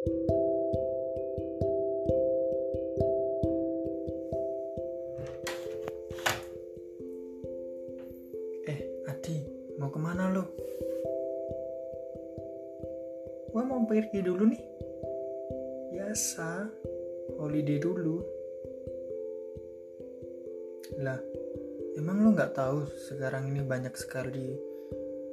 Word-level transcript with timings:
Eh, 0.00 0.08
Adi, 9.04 9.36
mau 9.76 9.92
ke 9.92 10.00
mana 10.00 10.32
lo? 10.32 10.48
Gua 13.52 13.60
mau 13.68 13.84
pergi 13.84 14.24
dulu 14.24 14.48
nih. 14.48 14.64
Biasa, 15.92 16.64
holiday 17.36 17.76
dulu. 17.76 18.24
Lah, 21.04 21.20
emang 22.00 22.24
lo 22.24 22.32
nggak 22.32 22.56
tahu 22.56 22.88
sekarang 23.12 23.52
ini 23.52 23.60
banyak 23.68 23.92
sekali 24.00 24.56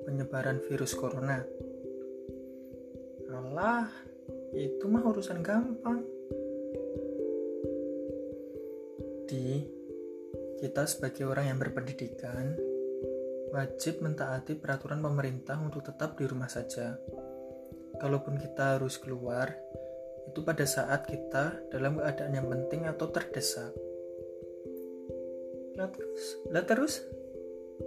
penyebaran 0.03 0.59
virus 0.67 0.91
corona? 0.91 1.39
Alah, 3.31 4.06
itu 4.55 4.85
mah 4.87 5.03
urusan 5.03 5.43
gampang. 5.43 5.99
Di 9.27 9.63
kita 10.57 10.87
sebagai 10.87 11.27
orang 11.27 11.51
yang 11.51 11.59
berpendidikan 11.59 12.57
wajib 13.51 14.03
mentaati 14.03 14.59
peraturan 14.59 14.99
pemerintah 14.99 15.55
untuk 15.59 15.83
tetap 15.83 16.19
di 16.19 16.25
rumah 16.27 16.51
saja. 16.51 16.99
Kalaupun 17.97 18.37
kita 18.37 18.77
harus 18.77 18.99
keluar, 19.01 19.49
itu 20.27 20.43
pada 20.43 20.67
saat 20.67 21.07
kita 21.07 21.71
dalam 21.71 21.97
keadaan 21.97 22.33
yang 22.35 22.47
penting 22.51 22.85
atau 22.85 23.09
terdesak. 23.09 23.71
Lah 25.77 25.89
terus, 25.89 26.23
lah 26.51 26.63
terus, 26.65 26.93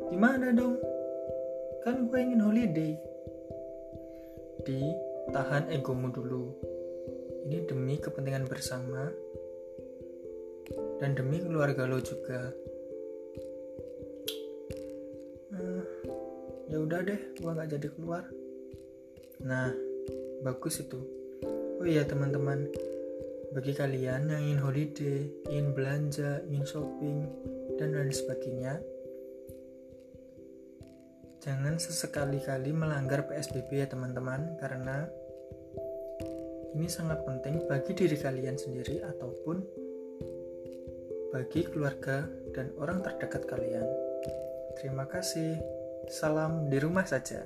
gimana 0.09 0.51
dong? 0.51 0.80
Kan 1.84 2.09
gue 2.09 2.18
ingin 2.18 2.42
holiday. 2.42 2.92
Di 4.65 5.09
tahan 5.29 5.69
egomu 5.69 6.09
dulu. 6.09 6.56
Ini 7.45 7.69
demi 7.69 8.01
kepentingan 8.01 8.48
bersama 8.48 9.12
dan 11.01 11.13
demi 11.13 11.45
keluarga 11.45 11.85
lo 11.85 12.01
juga. 12.01 12.49
Eh, 15.52 15.85
ya 16.73 16.80
udah 16.80 17.01
deh, 17.04 17.21
gua 17.45 17.52
nggak 17.60 17.76
jadi 17.76 17.88
keluar. 17.93 18.24
Nah, 19.45 19.73
bagus 20.41 20.80
itu. 20.80 21.01
Oh 21.80 21.88
iya 21.88 22.04
teman-teman, 22.04 22.68
bagi 23.57 23.73
kalian 23.73 24.29
yang 24.29 24.43
ingin 24.45 24.60
holiday, 24.60 25.18
ingin 25.48 25.73
belanja, 25.73 26.45
ingin 26.45 26.68
shopping, 26.68 27.18
dan 27.80 27.96
lain 27.96 28.13
sebagainya, 28.13 28.76
jangan 31.41 31.80
sesekali-kali 31.80 32.71
melanggar 32.77 33.24
PSBB 33.24 33.80
ya 33.80 33.88
teman-teman, 33.88 34.60
karena 34.60 35.09
ini 36.77 36.87
sangat 36.87 37.24
penting 37.24 37.65
bagi 37.66 37.97
diri 37.97 38.15
kalian 38.21 38.60
sendiri 38.60 39.01
ataupun 39.02 39.65
bagi 41.32 41.65
keluarga 41.65 42.29
dan 42.52 42.71
orang 42.77 43.01
terdekat 43.01 43.49
kalian. 43.49 43.87
Terima 44.79 45.09
kasih. 45.09 45.57
Salam 46.13 46.69
di 46.69 46.77
rumah 46.77 47.07
saja. 47.09 47.43